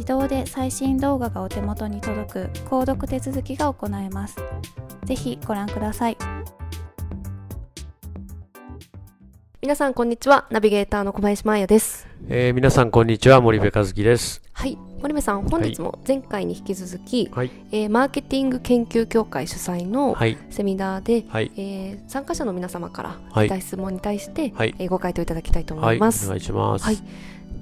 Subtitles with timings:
[0.00, 4.36] 自動で最新動画がお手元に届く購読手続きが行えます。
[5.04, 6.16] ぜひご覧ください。
[9.60, 10.46] 皆さんこんにちは。
[10.50, 12.08] ナビゲーターの小林真彩です。
[12.30, 14.40] えー、皆さんこんにちは森部和樹です。
[14.54, 14.78] はい。
[15.02, 17.50] 森部さん本日も前回に引き続き、はい。
[17.70, 20.38] えーマーケティング研究協会主催のはい。
[20.48, 21.52] セミナーで、はい。
[21.58, 23.60] えー参加者の皆様からはい。
[23.60, 24.74] 質問に対して、はい。
[24.78, 25.96] えーご回答いただきたいと思はい。
[25.96, 26.86] おいます、願いします。
[26.86, 26.96] はい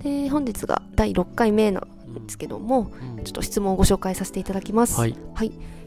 [0.03, 3.25] で本日が第6回目なんですけどもうん。
[3.25, 4.99] ちょっと質問をご紹介させていただきます。
[5.01, 5.15] はい。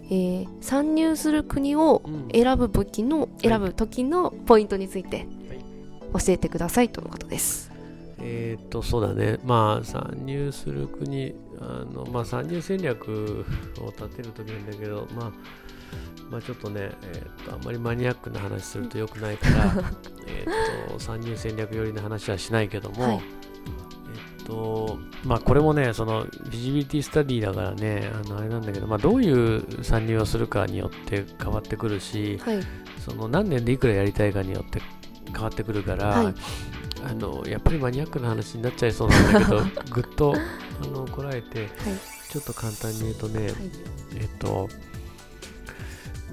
[0.10, 2.02] えー参入する国を
[2.34, 5.26] 選ぶ武器の、選ぶ時のポイントについて
[6.14, 7.72] 教えてくださいとのことです。
[8.20, 9.40] えーっとそうだね。
[9.46, 13.46] まあ参入する国あのまあ参入戦略
[13.80, 15.32] を立てるときなんだけどまあ
[16.30, 19.66] まあちょっとね、えーっとあんまりマニアックな話すると良くないから
[20.28, 23.22] えーっと参入戦略寄りの話はしないけども、はい
[24.46, 32.59] とまあこれもねそのビジビリティスタディだからねあのあれなんだけどまあどういう参入をするかによって変わってくるし、はい。
[33.03, 34.81] その何年でいくらやりたいかによって
[35.34, 36.35] 変わってくるから、はい。
[37.03, 40.35] あのやっぱりマニアックな話になっちゃいそうなんだけど ぐっと
[40.84, 41.69] あのこらえてはい。
[42.29, 43.53] ちょっと簡単に言うとね、はい。
[44.16, 44.69] えっと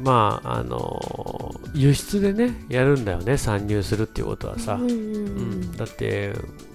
[0.01, 5.61] まああの輸出でねやるんだよね参入するっていうことはさ、うんうんううん。
[5.61, 6.33] んだって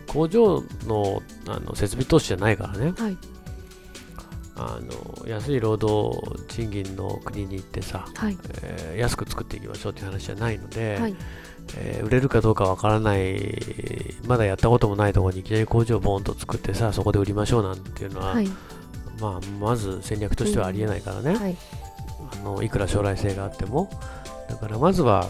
[0.07, 2.93] 工場のあの設備投資じゃないからね。
[2.97, 3.17] はい。
[4.55, 6.15] あの安い労働
[6.47, 8.37] 賃金の国に行ってさ、はい。
[8.61, 11.15] えー安く作っていきましょうっていう話じゃないので、はい。
[11.75, 18.47] えー売れるかどうかわからない、まだやったこともないところにいきなり工場をボーンと作ってさ、そこで売りましょうなんていうのは、はい。
[19.19, 21.57] まあ、まず戦略としてはありえないからね、はい。
[22.33, 23.89] あのいくら将来性があっても、
[24.53, 25.27] だからまずは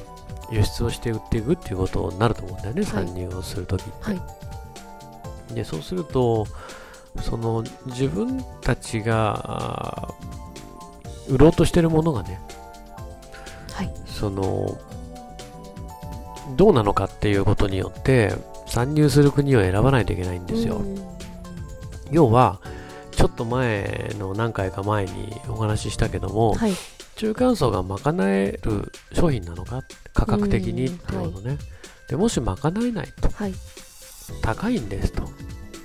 [0.52, 3.06] 輸出をして売っていくっていうことになると思うんだよね、はい。
[3.06, 3.92] 参入をするときって。
[4.02, 4.22] はい。
[5.56, 6.46] でそうすると、
[7.22, 10.14] その自分たちが
[11.30, 12.42] 売ろうとしてるものがね、
[13.72, 13.94] はい。
[14.06, 14.78] その
[16.58, 18.34] どうなのかっていうことによって
[18.68, 20.76] 参入する国を選ばないといけないんですよ。
[20.76, 21.02] うん。
[22.12, 22.60] 要は
[23.12, 26.74] ちょっと前の何回か前にお話ししたけども、はい
[27.16, 29.84] 中間層が賄える商品なのか
[30.14, 31.58] 価格的にっていうことね、
[32.08, 32.56] でもし賄
[32.86, 33.54] えないとはい。
[34.42, 35.30] 高いんですと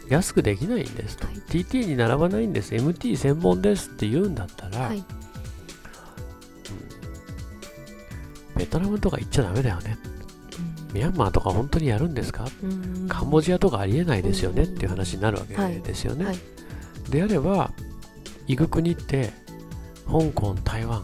[0.09, 1.37] 安くできないんですと、はい。
[1.37, 5.05] TT に並ばないんです MT 専門ですって言うんだったら、はい。
[8.57, 9.99] ベトナムとか行っちゃダメだよね。
[10.93, 12.47] ミャンマーとか本当にやるんですか？
[12.63, 13.07] うん。
[13.09, 15.81] カンボジアとかありえないですよねっていう話になるわけはい。
[15.83, 16.25] ですよね。
[16.25, 16.39] はい。
[17.11, 17.71] であれば、
[18.47, 19.31] 行く国って、
[20.09, 21.03] 香港、台湾、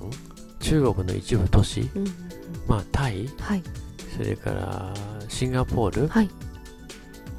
[0.60, 2.04] 中国の一部都市、うん
[2.66, 3.62] まあ、タイ、はい。
[4.16, 4.94] それから
[5.28, 6.30] シンガポール、はい。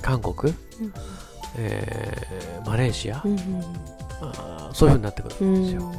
[0.01, 0.93] 韓国、うん。
[1.57, 3.37] えーマレーシア、うん
[4.21, 5.91] あーそういうふうになってくるうんんですよ。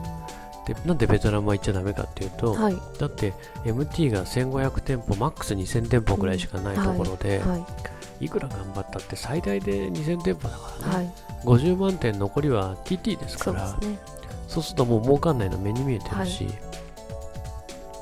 [0.66, 2.76] でなんでベトナムは行っちゃダメかっていうと、はい。
[2.98, 3.32] だって
[3.64, 7.64] MT が1500店舗マックス2000店舗ぐらいしかないところで、は
[8.20, 11.12] いい、くら頑張ったって最大で2000店舗だからね、はい。
[11.44, 13.98] 50万店残りは TT ですそからね
[14.46, 16.48] そうするともう儲かんないの目に見えてるし、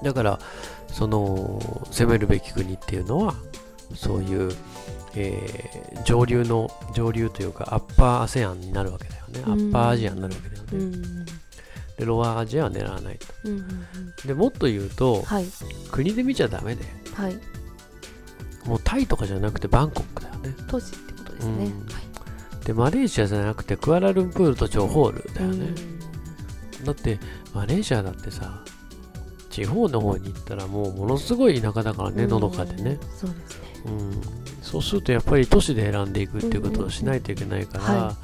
[0.03, 0.39] だから
[0.89, 1.61] その
[1.91, 3.35] 攻めるべき国っていうのは
[3.95, 4.53] そういう、
[5.15, 9.53] えー上流の上流というかアッパー ASEAN になるわけだよね、うん。
[9.53, 11.25] アッパーアジアになるわけだよね、うん。
[11.25, 11.33] で
[12.05, 13.27] ロアアジアは狙わないと。
[13.45, 13.67] うんうんうん。
[14.27, 15.47] でもっと言うとはい。
[15.91, 16.85] 国で見ちゃダメで。
[17.15, 17.39] はい。
[18.67, 20.55] もうタイとかじゃなくてバンコクだよね。
[20.69, 21.65] 都市ってことですね。
[21.65, 21.87] うん。
[21.87, 22.67] はい。
[22.67, 25.71] でマレーシアじゃなくてクアラルンプールとジョホールだよね、
[26.85, 27.19] だって
[27.53, 28.63] マレーシアだってさ
[29.51, 33.69] 地方の方に行ったらもうものすごい田舎だからね、のどかでね、そうですね。
[33.87, 34.21] うん、
[34.63, 38.17] そうするとやっぱり都市で選んでいくっていうことをしないといけないから、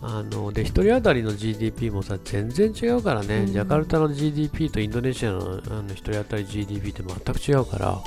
[0.00, 3.46] あので1人当たりの GDP もさ全然違うからね、うん。
[3.52, 8.02] ジャカルタの GDP とインドネシアのあの1人当たり GDP って全く違うか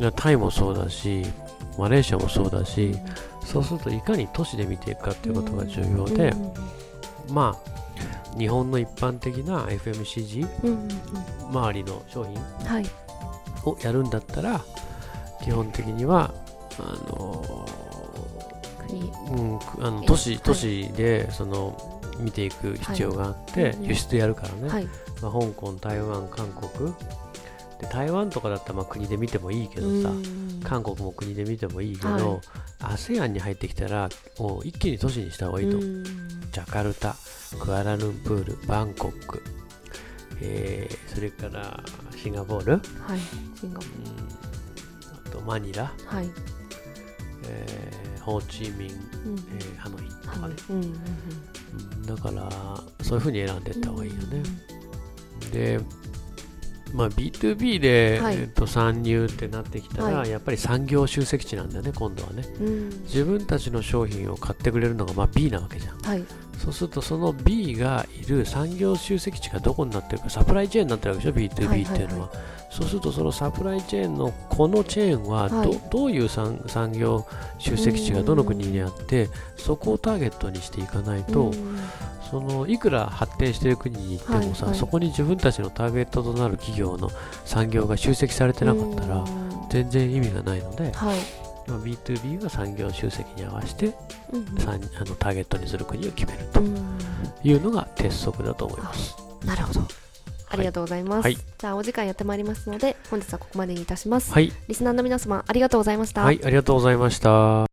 [0.00, 1.22] らタイもそうだし
[1.78, 2.94] マレーシアもそうだし
[3.42, 6.34] そうするといかに都市で見ていくかっていうことが重要で、
[7.30, 7.79] まあ
[8.38, 10.88] 日本の一般的な FMCG うんうん
[11.50, 12.34] 周りの商品
[13.64, 14.60] をやるんだったら
[15.42, 16.32] 基本的には
[16.78, 17.66] あの
[18.90, 19.00] 国。
[19.00, 20.40] うん、あのえ都市、はい。
[20.42, 24.84] 都市でその見ていく必要があって、輸出やるからね、はい。
[25.22, 26.92] まあ、香港、台湾、韓国
[27.80, 30.60] で台湾とかだったらまあ国で見てもいいけどさ、うん。
[30.62, 32.20] 韓国も国で見てもいいけはい。
[32.20, 32.40] ど、
[32.80, 36.04] ASEAN に入ってきたらもう一気に都市にした方がいいと、うん。
[36.04, 37.16] ジャカルタ、
[37.58, 39.42] クアラルンプール、バンコク、
[40.42, 41.82] えーそれから
[42.16, 42.80] シンガポール、はい。
[43.58, 45.26] シンガポうん。
[45.26, 46.30] あとマニラ、ールはい。
[47.48, 49.38] えーホーチミン、うん。
[49.58, 50.86] えーハノイとかね、うんうんう
[52.02, 52.06] ん。
[52.06, 54.42] だからそういうふうに選んでいった方がいいよね、
[55.52, 55.80] で、
[56.92, 58.36] まあ、B2B で、はい。
[58.36, 60.30] えっと参入ってなってきたら、はい。
[60.30, 62.44] やっぱり産業集積地なんだよね今度はね。
[62.60, 62.66] うん。
[62.66, 65.98] うん自分たちの商品を買ってくれるのが、まあ、B なわけじゃん。
[65.98, 66.24] はい。
[66.58, 72.70] そうするとその B がいる産業集積地がどこになってるかサプライチェーンになってるわけでしょ B2B っていうのは,、はいはい。
[72.70, 75.80] そうするとそのサプライチェーンのこのチェーンはど,、はい。
[75.90, 77.26] どういう産産業
[77.58, 81.78] 集積地がどの国にあってそこをターゲットにしていかないと、うん
[82.30, 84.78] そのいくら発展している国に行ってもさ、はいはい。
[84.78, 87.10] そこに自分たちのターゲットとなる企業の
[87.44, 89.50] 産業が集積されてなかったらうん。
[89.68, 91.18] 全然意味がないので、はい。
[91.66, 93.94] まあ B2B は産業集積に合わせて
[94.32, 96.76] うんあのターゲットにする国を決めるとうん。
[97.42, 99.16] いうのが鉄則だと思います。
[99.44, 99.80] なるほど。
[100.52, 101.36] ありがとうございます、はい。
[101.36, 107.69] じゃあお時間やってまいりますので本日はここまでにいたします、はい、リスナーの皆様ありがとうございました、はい、ありがとうございました。